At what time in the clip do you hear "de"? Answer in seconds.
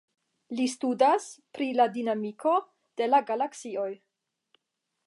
3.03-3.13